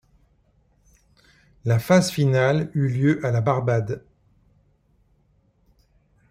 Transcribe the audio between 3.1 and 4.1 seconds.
à la Barbade.